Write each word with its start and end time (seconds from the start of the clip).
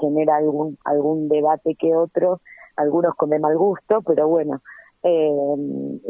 genera 0.00 0.36
algún, 0.36 0.78
algún 0.84 1.28
debate 1.28 1.74
que 1.74 1.94
otro, 1.94 2.40
algunos 2.76 3.14
con 3.14 3.30
de 3.30 3.38
mal 3.38 3.56
gusto, 3.56 4.02
pero 4.02 4.28
bueno, 4.28 4.62
eh, 5.02 5.30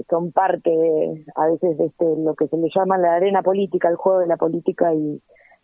son 0.09 0.33
parte 0.33 1.25
a 1.35 1.47
veces 1.47 1.77
de 1.77 1.87
este 1.87 2.05
lo 2.17 2.35
que 2.35 2.49
se 2.49 2.57
le 2.57 2.69
llama 2.75 2.99
la 2.99 3.15
arena 3.15 3.43
política, 3.43 3.89
el 3.89 3.97
juego 3.97 4.21
de 4.21 4.27
la 4.27 4.37
política 4.37 4.95
y, 4.95 5.21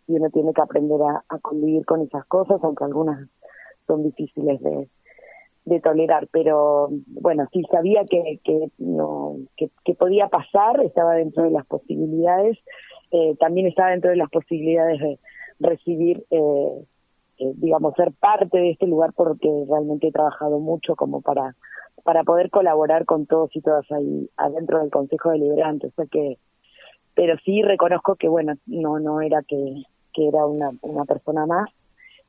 uno 0.07 0.29
tiene 0.29 0.53
que 0.53 0.61
aprender 0.61 0.99
a, 1.01 1.39
convivir 1.39 1.83
con 1.83 2.01
esas 2.01 2.23
cosas, 2.25 2.59
aunque 2.61 2.83
algunas 2.83 3.27
son 3.87 4.03
difíciles 4.03 4.61
de, 4.61 4.87
de 5.65 5.79
tolerar, 5.79 6.27
pero 6.31 6.89
bueno, 7.07 7.47
sí 7.51 7.63
sabía 7.71 8.05
que, 8.05 8.39
que, 8.43 8.69
no, 8.77 9.37
que, 9.57 9.71
que 9.83 9.95
podía 9.95 10.27
pasar, 10.27 10.79
estaba 10.81 11.15
dentro 11.15 11.43
de 11.43 11.49
las 11.49 11.65
posibilidades, 11.65 12.59
eh, 13.11 13.35
también 13.39 13.65
estaba 13.67 13.89
dentro 13.91 14.11
de 14.11 14.17
las 14.17 14.29
posibilidades 14.29 14.99
de 14.99 15.19
recibir, 15.59 16.23
eh, 16.29 16.85
eh, 17.37 17.51
digamos, 17.55 17.93
ser 17.95 18.11
parte 18.13 18.57
de 18.57 18.71
este 18.71 18.87
lugar 18.87 19.13
porque 19.13 19.49
realmente 19.69 20.07
he 20.07 20.11
trabajado 20.11 20.59
mucho 20.59 20.95
como 20.95 21.21
para 21.21 21.55
para 22.03 22.23
poder 22.23 22.51
colaborar 22.51 23.05
con 23.05 23.25
todos 23.25 23.49
y 23.55 23.61
todas 23.61 23.89
ahí 23.91 24.29
adentro 24.37 24.79
del 24.79 24.91
Consejo 24.91 25.31
Deliberante, 25.31 25.87
o 25.87 25.91
sea 25.91 26.05
que, 26.05 26.37
pero 27.15 27.35
sí 27.43 27.63
reconozco 27.63 28.15
que 28.15 28.27
bueno, 28.27 28.53
no 28.67 28.99
no 28.99 29.21
era 29.21 29.41
que, 29.41 29.83
que 30.13 30.27
era 30.27 30.45
una, 30.45 30.69
una 30.81 31.05
persona 31.05 31.45
más 31.45 31.69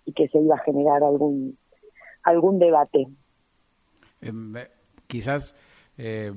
y 0.06 0.12
que 0.12 0.28
se 0.28 0.38
iba 0.38 0.54
a 0.54 0.60
generar 0.60 1.02
algún 1.02 1.58
algún 2.22 2.58
debate. 2.58 3.06
Eh, 4.22 4.32
quizás 5.06 5.54
eh, 5.98 6.30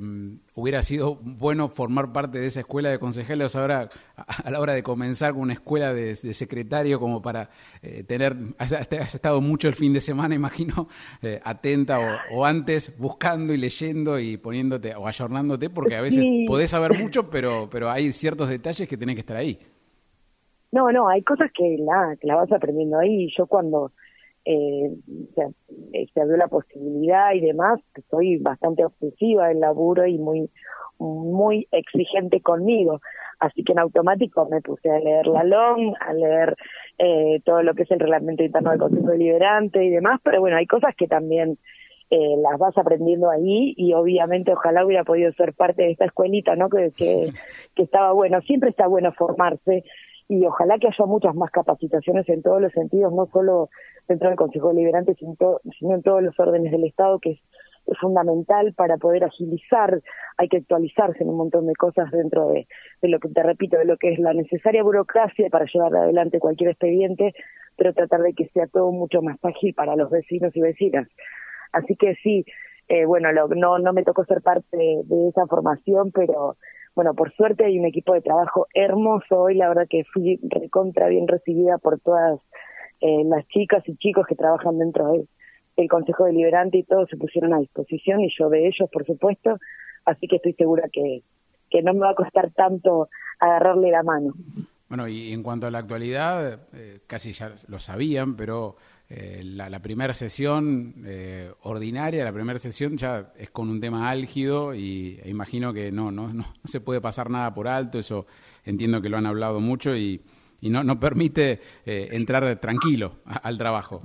hubiera 0.55 0.83
sido 0.83 1.17
bueno 1.21 1.67
formar 1.67 2.13
parte 2.13 2.39
de 2.39 2.47
esa 2.47 2.61
escuela 2.61 2.89
de 2.89 2.97
consejeros 2.97 3.57
ahora 3.57 3.89
a, 4.15 4.49
la 4.49 4.59
hora 4.59 4.73
de 4.73 4.83
comenzar 4.83 5.33
con 5.33 5.41
una 5.41 5.53
escuela 5.53 5.93
de, 5.93 6.15
de 6.15 6.33
secretario 6.33 6.99
como 6.99 7.21
para 7.21 7.49
eh, 7.81 8.03
tener, 8.03 8.35
has, 8.57 8.71
has, 8.71 9.15
estado 9.15 9.41
mucho 9.41 9.67
el 9.67 9.75
fin 9.75 9.91
de 9.91 9.99
semana, 9.99 10.33
imagino, 10.35 10.87
eh, 11.21 11.41
atenta 11.43 11.99
o, 11.99 12.37
o, 12.37 12.45
antes 12.45 12.97
buscando 12.97 13.53
y 13.53 13.57
leyendo 13.57 14.17
y 14.17 14.38
poniéndote 14.38 14.95
o 14.95 15.07
ayornándote 15.07 15.69
porque 15.69 15.95
a 15.95 16.01
veces 16.01 16.21
sí. 16.21 16.45
podés 16.47 16.69
saber 16.69 16.97
mucho, 16.97 17.29
pero, 17.29 17.67
pero 17.69 17.89
hay 17.89 18.13
ciertos 18.13 18.47
detalles 18.49 18.88
que 18.88 18.97
tenés 18.97 19.16
que 19.16 19.21
estar 19.21 19.35
ahí. 19.38 19.59
No, 20.71 20.91
no, 20.91 21.09
hay 21.09 21.23
cosas 21.23 21.51
que 21.53 21.77
la, 21.79 22.16
que 22.19 22.27
la 22.27 22.35
vas 22.35 22.51
aprendiendo 22.51 22.99
ahí. 22.99 23.27
Yo 23.35 23.47
cuando 23.47 23.91
eh, 24.45 24.91
se, 25.35 26.07
se 26.13 26.21
abrió 26.21 26.37
la 26.37 26.47
posibilidad 26.47 27.33
y 27.33 27.41
demás, 27.41 27.79
soy 28.09 28.37
bastante 28.37 28.85
obsesiva 28.85 29.47
del 29.47 29.59
laburo 29.59 30.05
y 30.05 30.17
muy 30.17 30.49
muy 30.99 31.67
exigente 31.71 32.41
conmigo, 32.41 32.99
así 33.39 33.63
que 33.63 33.71
en 33.71 33.79
automático 33.79 34.47
me 34.49 34.61
puse 34.61 34.89
a 34.89 34.99
leer 34.99 35.27
la 35.27 35.43
LOM, 35.43 35.93
a 35.99 36.13
leer 36.13 36.55
eh, 36.97 37.41
todo 37.45 37.63
lo 37.63 37.73
que 37.73 37.83
es 37.83 37.91
el 37.91 37.99
reglamento 37.99 38.43
interno 38.43 38.71
del 38.71 38.79
Consejo 38.79 39.07
Deliberante 39.07 39.83
y 39.83 39.89
demás, 39.89 40.19
pero 40.23 40.41
bueno, 40.41 40.57
hay 40.57 40.67
cosas 40.67 40.93
que 40.95 41.07
también 41.07 41.57
eh, 42.09 42.35
las 42.41 42.59
vas 42.59 42.77
aprendiendo 42.77 43.29
ahí 43.29 43.73
y 43.77 43.93
obviamente 43.93 44.51
ojalá 44.51 44.85
hubiera 44.85 45.03
podido 45.03 45.31
ser 45.33 45.53
parte 45.53 45.83
de 45.83 45.91
esta 45.91 46.05
escuelita, 46.05 46.55
¿no? 46.55 46.69
Que, 46.69 46.91
que, 46.91 47.31
que 47.75 47.83
estaba 47.83 48.11
bueno, 48.11 48.41
siempre 48.41 48.69
está 48.69 48.87
bueno 48.87 49.13
formarse 49.13 49.83
y 50.27 50.45
ojalá 50.45 50.77
que 50.77 50.87
haya 50.87 51.05
muchas 51.05 51.33
más 51.33 51.49
capacitaciones 51.49 52.27
en 52.29 52.43
todos 52.43 52.61
los 52.61 52.71
sentidos, 52.73 53.13
no 53.13 53.27
solo 53.27 53.69
dentro 54.09 54.27
del 54.27 54.38
Consejo 54.38 54.69
Deliberante, 54.69 55.15
sino, 55.15 55.95
en 55.95 56.02
todos 56.03 56.21
los 56.21 56.38
órdenes 56.38 56.71
del 56.71 56.83
Estado, 56.83 57.19
que 57.19 57.31
es, 57.31 57.39
es, 57.88 57.97
fundamental 57.99 58.73
para 58.73 58.97
poder 58.97 59.23
agilizar, 59.23 60.01
hay 60.38 60.49
que 60.49 60.57
actualizarse 60.57 61.23
en 61.23 61.29
un 61.29 61.38
montón 61.38 61.67
de 61.67 61.75
cosas 61.75 62.11
dentro 62.11 62.49
de, 62.49 62.67
de 63.01 63.07
lo 63.07 63.19
que 63.19 63.29
te 63.29 63.43
repito, 63.43 63.77
de 63.77 63.85
lo 63.85 63.97
que 63.97 64.11
es 64.11 64.19
la 64.19 64.33
necesaria 64.33 64.83
burocracia 64.83 65.49
para 65.49 65.66
llevar 65.66 65.95
adelante 65.95 66.39
cualquier 66.39 66.71
expediente, 66.71 67.33
pero 67.77 67.93
tratar 67.93 68.21
de 68.21 68.33
que 68.33 68.49
sea 68.49 68.67
todo 68.67 68.91
mucho 68.91 69.21
más 69.21 69.38
ágil 69.43 69.73
para 69.73 69.95
los 69.95 70.09
vecinos 70.09 70.53
y 70.55 70.61
vecinas. 70.61 71.07
Así 71.71 71.95
que 71.95 72.16
sí, 72.16 72.44
eh, 72.89 73.05
bueno, 73.05 73.31
lo, 73.31 73.47
no, 73.47 73.79
no 73.79 73.94
me 73.94 74.03
tocó 74.03 74.25
ser 74.25 74.41
parte 74.41 74.75
de, 74.75 75.01
de 75.05 75.29
esa 75.29 75.45
formación, 75.45 76.11
pero 76.11 76.57
bueno, 76.95 77.13
por 77.13 77.31
suerte 77.34 77.63
hay 77.63 77.79
un 77.79 77.85
equipo 77.85 78.13
de 78.13 78.22
trabajo 78.22 78.67
hermoso 78.73 79.44
hoy, 79.44 79.55
la 79.55 79.69
verdad 79.69 79.88
que 79.89 80.03
fui 80.05 80.39
recontra 80.44 81.07
bien 81.07 81.28
recibida 81.28 81.78
por 81.78 82.00
todas 82.00 82.41
eh, 83.01 83.23
las 83.25 83.47
chicas 83.47 83.83
y 83.87 83.95
chicos 83.97 84.25
que 84.27 84.35
trabajan 84.35 84.77
dentro 84.77 85.11
del, 85.11 85.27
Consejo 85.89 86.25
Deliberante 86.25 86.77
y 86.77 86.83
todos 86.83 87.07
se 87.09 87.15
pusieron 87.15 87.53
a 87.53 87.59
disposición 87.59 88.19
y 88.19 88.29
yo 88.37 88.49
de 88.49 88.67
ellos, 88.67 88.89
por 88.91 89.05
supuesto, 89.05 89.57
así 90.03 90.27
que 90.27 90.35
estoy 90.35 90.51
segura 90.51 90.89
que, 90.91 91.21
que 91.69 91.81
no 91.81 91.93
me 91.93 92.01
va 92.01 92.09
a 92.09 92.15
costar 92.15 92.51
tanto 92.51 93.07
agarrarle 93.39 93.89
la 93.89 94.03
mano. 94.03 94.33
Bueno, 94.89 95.07
y 95.07 95.31
en 95.31 95.41
cuanto 95.41 95.67
a 95.67 95.71
la 95.71 95.77
actualidad, 95.77 96.67
eh, 96.73 96.99
casi 97.07 97.31
ya 97.31 97.53
lo 97.67 97.79
sabían, 97.79 98.35
pero 98.35 98.75
eh, 99.07 99.41
la, 99.43 99.69
la, 99.69 99.79
primera 99.81 100.13
sesión 100.13 100.95
eh, 101.05 101.51
ordinaria, 101.61 102.23
la 102.23 102.33
primera 102.33 102.59
sesión 102.59 102.97
ya 102.97 103.31
es 103.37 103.49
con 103.49 103.69
un 103.69 103.79
tema 103.79 104.09
álgido 104.09 104.73
y 104.73 105.19
e 105.23 105.29
imagino 105.29 105.73
que 105.73 105.91
no, 105.91 106.11
no, 106.11 106.33
no, 106.33 106.43
no, 106.43 106.45
se 106.66 106.81
puede 106.81 107.01
pasar 107.01 107.29
nada 107.29 107.53
por 107.53 107.67
alto, 107.67 107.99
eso 107.99 108.25
entiendo 108.66 109.01
que 109.01 109.09
lo 109.09 109.17
han 109.17 109.27
hablado 109.27 109.59
mucho 109.59 109.95
y, 109.95 110.21
y 110.62 110.70
no, 110.70 110.84
no 110.84 111.00
permite 111.00 111.59
eh, 111.86 112.09
entrar 112.12 112.59
tranquilo 112.59 113.14
a, 113.25 113.38
al 113.38 113.58
trabajo. 113.58 114.02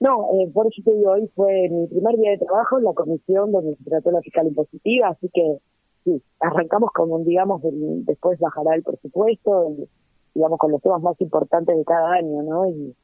No, 0.00 0.28
eh, 0.34 0.50
por 0.52 0.66
eso 0.66 0.82
te 0.84 0.94
digo, 0.94 1.12
hoy 1.12 1.30
fue 1.34 1.68
mi 1.70 1.86
primer 1.86 2.16
día 2.16 2.32
de 2.32 2.38
trabajo 2.38 2.78
en 2.78 2.84
la 2.84 2.92
comisión 2.92 3.52
donde 3.52 3.76
se 3.76 3.84
trató 3.84 4.10
la 4.10 4.20
fiscal 4.20 4.46
impositiva, 4.46 5.08
así 5.08 5.30
que 5.32 5.58
sí, 6.04 6.22
arrancamos 6.40 6.90
como, 6.92 7.18
digamos, 7.20 7.64
el, 7.64 8.04
después 8.04 8.38
bajará 8.38 8.74
el 8.74 8.82
presupuesto, 8.82 9.68
el, 9.68 9.88
digamos, 10.34 10.58
con 10.58 10.72
los 10.72 10.82
temas 10.82 11.00
más 11.00 11.18
importantes 11.20 11.76
de 11.76 11.84
cada 11.84 12.12
año, 12.12 12.42
¿no? 12.42 12.68
Y, 12.68 12.94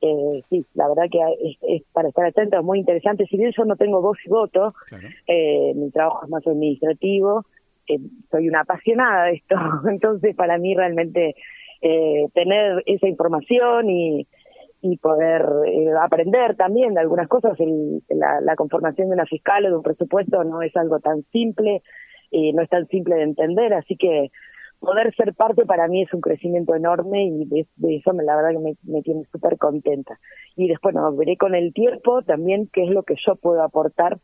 eh, 0.00 0.42
sí, 0.48 0.64
la 0.74 0.88
verdad 0.88 1.04
que 1.10 1.18
es, 1.18 1.58
es, 1.60 1.82
para 1.92 2.08
estar 2.08 2.24
atento, 2.24 2.56
es 2.56 2.64
muy 2.64 2.78
interesante. 2.78 3.26
Si 3.26 3.36
bien 3.36 3.52
yo 3.56 3.64
no 3.64 3.76
tengo 3.76 4.00
voz 4.00 4.16
y 4.24 4.30
voto, 4.30 4.72
claro. 4.86 5.08
eh, 5.26 5.72
mi 5.74 5.90
trabajo 5.90 6.20
es 6.22 6.30
más 6.30 6.46
administrativo, 6.46 7.44
eh, 7.88 7.98
soy 8.30 8.48
una 8.48 8.60
apasionada 8.60 9.24
de 9.24 9.34
esto, 9.34 9.56
entonces 9.88 10.34
para 10.36 10.58
mí 10.58 10.74
realmente 10.74 11.34
eh, 11.80 12.28
tener 12.34 12.82
esa 12.86 13.06
información 13.06 13.88
y, 13.90 14.26
poder 15.00 15.44
eh, 15.66 15.90
aprender 16.00 16.56
también 16.56 16.94
de 16.94 17.00
algunas 17.00 17.28
cosas, 17.28 17.58
el, 17.60 18.02
la, 18.08 18.56
conformación 18.56 19.08
de 19.08 19.14
una 19.14 19.26
fiscal 19.26 19.66
o 19.66 19.70
de 19.70 19.76
un 19.76 19.82
presupuesto 19.82 20.42
no 20.44 20.62
es 20.62 20.76
algo 20.76 20.98
tan 20.98 21.22
simple, 21.30 21.82
eh, 22.30 22.52
no 22.52 22.62
es 22.62 22.68
tan 22.68 22.86
simple 22.86 23.16
de 23.16 23.22
entender, 23.22 23.74
así 23.74 23.96
que 23.96 24.30
poder 24.80 25.14
ser 25.14 25.34
parte 25.34 25.66
para 25.66 25.88
mí 25.88 26.02
es 26.02 26.12
un 26.14 26.20
crecimiento 26.20 26.74
enorme 26.74 27.26
y 27.26 27.44
de, 27.44 27.66
de 27.76 27.96
eso 27.96 28.12
me, 28.12 28.24
la 28.24 28.36
verdad 28.36 28.50
que 28.52 28.58
me, 28.58 28.74
me 28.84 29.02
tiene 29.02 29.24
súper 29.30 29.58
contenta. 29.58 30.18
Y 30.56 30.68
después 30.68 30.94
no, 30.94 31.14
veré 31.14 31.36
con 31.36 31.54
el 31.54 31.72
tiempo 31.72 32.22
también 32.22 32.68
qué 32.72 32.84
es 32.84 32.90
lo 32.90 33.02
que 33.02 33.14
yo 33.24 33.36
puedo 33.36 33.62
aportar 33.62 34.18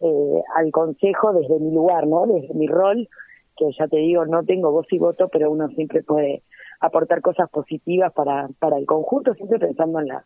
eh, 0.00 0.42
al 0.56 0.70
consejo 0.70 1.32
desde 1.32 1.58
mi 1.58 1.72
lugar, 1.72 2.06
¿no? 2.06 2.26
Desde 2.26 2.54
mi 2.54 2.66
rol, 2.66 3.08
que 3.56 3.66
ya 3.78 3.86
te 3.88 3.98
digo, 3.98 4.24
no 4.26 4.44
tengo 4.44 4.70
voz 4.70 4.86
y 4.90 4.98
voto, 4.98 5.28
pero 5.28 5.50
uno 5.50 5.68
siempre 5.68 6.02
puede 6.02 6.42
aportar 6.80 7.20
cosas 7.20 7.50
positivas 7.50 8.12
para, 8.12 8.48
para 8.58 8.78
el 8.78 8.86
conjunto, 8.86 9.34
siempre 9.34 9.58
pensando 9.58 10.00
en 10.00 10.08
la, 10.08 10.24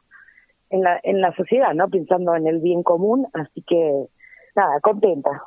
en 0.71 0.83
la, 0.83 1.01
en 1.03 1.21
la 1.21 1.35
sociedad, 1.35 1.75
¿no? 1.75 1.89
Pensando 1.89 2.35
en 2.37 2.47
el 2.47 2.61
bien 2.61 2.83
común, 2.83 3.27
así 3.33 3.63
que 3.63 4.07
nada, 4.55 4.81
contenta. 4.81 5.43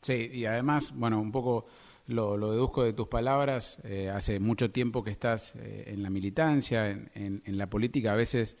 Sí, 0.00 0.30
y 0.32 0.46
además, 0.46 0.92
bueno, 0.96 1.20
un 1.20 1.32
poco 1.32 1.64
lo, 2.06 2.36
lo 2.36 2.52
deduzco 2.52 2.84
de 2.84 2.92
tus 2.92 3.08
palabras, 3.08 3.78
eh, 3.84 4.10
hace 4.10 4.38
mucho 4.38 4.70
tiempo 4.70 5.02
que 5.02 5.10
estás 5.10 5.54
eh, 5.56 5.84
en 5.88 6.02
la 6.02 6.10
militancia, 6.10 6.90
en, 6.90 7.10
en, 7.14 7.42
en, 7.44 7.58
la 7.58 7.68
política, 7.68 8.12
a 8.12 8.16
veces 8.16 8.58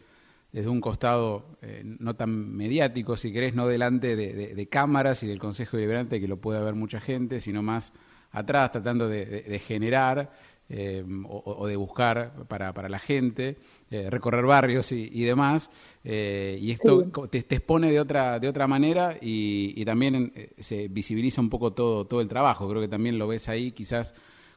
desde 0.54 0.68
un 0.68 0.80
costado 0.80 1.58
eh, 1.62 1.82
no 1.84 2.14
tan 2.14 2.54
mediático, 2.54 3.16
si 3.16 3.32
querés, 3.32 3.56
no 3.56 3.66
delante 3.66 4.14
de, 4.14 4.32
de, 4.32 4.54
de, 4.54 4.68
cámaras 4.68 5.24
y 5.24 5.26
del 5.26 5.40
Consejo 5.40 5.76
Deliberante, 5.76 6.20
que 6.20 6.28
lo 6.28 6.36
puede 6.36 6.62
ver 6.62 6.76
mucha 6.76 7.00
gente, 7.00 7.40
sino 7.40 7.60
más 7.60 7.92
atrás, 8.30 8.70
tratando 8.70 9.08
de, 9.08 9.24
de 9.26 9.58
generar 9.58 10.30
eh, 10.68 11.04
o, 11.26 11.56
o, 11.58 11.66
de 11.66 11.74
buscar 11.74 12.46
para, 12.46 12.72
para 12.72 12.88
la 12.88 13.00
gente, 13.00 13.56
eh, 13.90 14.08
recorrer 14.08 14.44
barrios 14.44 14.92
y, 14.92 15.10
y 15.12 15.24
demás, 15.24 15.70
y 16.04 16.70
esto 16.70 17.02
sí. 17.02 17.10
te, 17.32 17.42
te, 17.42 17.56
expone 17.56 17.90
de 17.90 17.98
otra, 17.98 18.38
de 18.38 18.46
otra 18.46 18.68
manera 18.68 19.18
y, 19.20 19.74
y 19.74 19.84
también 19.84 20.32
se 20.56 20.86
visibiliza 20.86 21.40
un 21.40 21.50
poco 21.50 21.72
todo, 21.72 22.06
todo 22.06 22.20
el 22.20 22.28
trabajo, 22.28 22.68
creo 22.68 22.80
que 22.80 22.88
también 22.88 23.18
lo 23.18 23.26
ves 23.26 23.48
ahí 23.48 23.72
quizás 23.72 24.14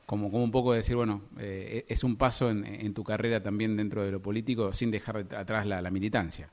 como, 0.07 0.31
como 0.31 0.43
un 0.45 0.51
poco 0.51 0.71
de 0.71 0.77
decir, 0.77 0.95
bueno, 0.95 1.21
eh, 1.37 1.83
es 1.89 2.03
un 2.05 2.17
paso 2.17 2.49
en, 2.49 2.65
en, 2.65 2.93
tu 2.93 3.03
carrera 3.03 3.43
también 3.43 3.75
dentro 3.75 4.03
de 4.03 4.11
lo 4.11 4.21
político 4.21 4.71
sin 4.73 4.89
dejar 4.89 5.17
atrás 5.35 5.67
la, 5.67 5.91
militancia. 5.91 6.49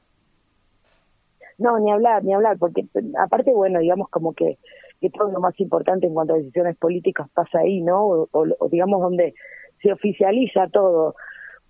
No, 1.57 1.79
ni 1.79 1.93
hablar, 1.93 2.25
ni 2.25 2.35
hablar, 2.35 2.59
porque 2.59 2.85
aparte, 3.17 3.53
bueno, 3.53 3.79
digamos 3.79 4.09
como 4.11 4.35
que 4.35 4.59
que 5.01 5.11
todo 5.11 5.31
lo 5.31 5.39
más 5.39 5.59
importante 5.61 6.07
en 6.07 6.15
cuanto 6.15 6.35
a 6.35 6.39
decisiones 6.39 6.77
políticas 6.77 7.29
pasa 7.33 7.61
ahí, 7.61 7.81
¿no? 7.81 8.05
O, 8.05 8.29
o, 8.33 8.47
o 8.59 8.69
digamos 8.69 9.01
donde 9.01 9.35
se 9.83 9.93
oficializa 9.93 10.67
todo, 10.69 11.15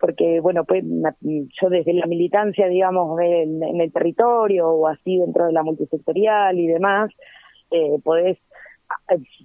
porque 0.00 0.40
bueno, 0.40 0.64
pues 0.64 0.84
yo 1.60 1.68
desde 1.68 1.92
la 1.92 2.06
militancia, 2.06 2.66
digamos, 2.66 3.20
en, 3.20 3.62
en 3.62 3.80
el 3.80 3.92
territorio 3.92 4.70
o 4.70 4.86
así 4.86 5.18
dentro 5.18 5.46
de 5.46 5.52
la 5.52 5.62
multisectorial 5.62 6.58
y 6.58 6.66
demás, 6.66 7.10
eh, 7.70 7.98
podés 8.02 8.38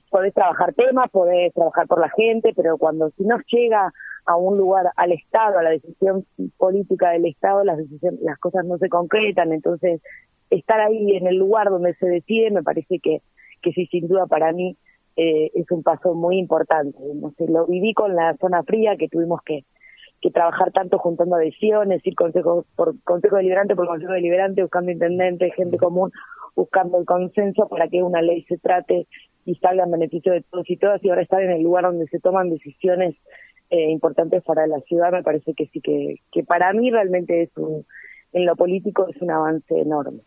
podés 0.10 0.34
trabajar 0.34 0.74
temas, 0.74 1.10
podés 1.12 1.54
trabajar 1.54 1.88
por 1.88 2.00
la 2.00 2.10
gente, 2.10 2.54
pero 2.56 2.78
cuando 2.78 3.10
si 3.12 3.24
nos 3.24 3.42
llega 3.52 3.92
a 4.26 4.36
un 4.36 4.58
lugar, 4.58 4.92
al 4.96 5.12
Estado, 5.12 5.60
a 5.60 5.64
la 5.64 5.72
decisión 5.72 6.26
política 6.58 7.12
del 7.12 7.26
Estado, 7.26 7.64
las, 7.64 7.80
las 8.22 8.38
cosas 8.40 8.66
no 8.66 8.78
se 8.78 8.90
concretan. 8.90 9.54
Entonces, 9.54 10.02
estar 10.50 10.80
ahí 10.80 11.16
en 11.16 11.28
el 11.28 11.36
lugar 11.36 11.70
donde 11.70 11.94
se 11.96 12.08
decide 12.08 12.52
me 12.52 12.64
parece 12.64 13.00
que, 13.00 13.22
que 13.62 13.72
sí, 13.72 13.88
sin 13.88 14.08
duda 14.08 14.26
para 14.28 14.52
mí 14.52 14.78
eh, 15.16 15.52
es 15.54 15.70
un 15.72 15.84
paso 15.84 16.14
muy 16.14 16.38
importante. 16.38 16.98
No 17.16 17.32
sé, 17.32 17.48
lo 17.48 17.66
viví 17.66 17.94
con 17.94 18.16
la 18.16 18.36
zona 18.38 18.64
fría 18.64 18.98
que 18.98 19.10
tuvimos 19.10 19.42
que, 19.44 19.66
que 20.22 20.32
trabajar 20.32 20.72
tanto 20.72 20.98
juntando 20.98 21.36
adhesiones, 21.36 22.06
ir 22.06 22.16
consejo 22.16 22.66
por 22.76 23.02
consejo 23.04 23.38
deliberante 23.38 23.76
por 23.76 23.88
consejo 23.88 24.14
deliberante, 24.14 24.62
buscando 24.62 24.92
intendente, 24.92 25.52
gente 25.52 25.78
común, 25.78 26.12
buscando 26.56 27.00
el 27.00 27.06
consenso 27.06 27.68
para 27.68 27.88
que 27.88 28.04
una 28.04 28.22
ley 28.22 28.44
se 28.44 28.58
trate 28.58 29.08
y 29.50 29.56
salga 29.56 29.84
en 29.84 29.92
beneficio 29.92 30.32
de 30.32 30.42
todos 30.42 30.70
y 30.70 30.78
todas 30.78 31.04
y 31.04 31.10
ahora 31.10 31.24
estar 31.24 31.42
en 31.42 31.50
el 31.50 31.64
lugar 31.64 31.86
donde 31.86 32.06
se 32.08 32.20
toman 32.20 32.52
decisiones 32.52 33.16
eh, 33.72 33.90
importantes 33.90 34.44
para 34.44 34.68
la 34.68 34.80
ciudad 34.82 35.12
me 35.12 35.24
parece 35.24 35.56
que 35.56 35.66
sí 35.68 35.82
que, 35.82 36.18
que 36.32 36.44
para 36.44 36.72
mí 36.74 36.92
realmente 36.92 37.42
es 37.42 37.58
un, 37.58 37.86
en 38.34 38.46
lo 38.46 38.56
político 38.56 39.08
es 39.10 39.20
un 39.22 39.32
avance 39.32 39.76
enorme. 39.76 40.22